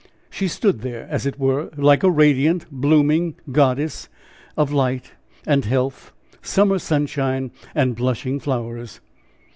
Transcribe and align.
She 0.31 0.47
stood 0.47 0.79
there, 0.81 1.05
as 1.11 1.27
I 1.27 1.35
said, 1.37 1.77
like 1.77 2.01
a 2.01 2.09
radiant, 2.09 2.65
blooming 2.71 3.35
goddess 3.51 4.09
of 4.57 4.71
life 4.71 5.15
and 5.45 5.63
health, 5.63 6.11
summer 6.41 6.79
sunshine 6.79 7.51
and 7.75 7.95
blushing 7.95 8.39
flowers. 8.39 8.99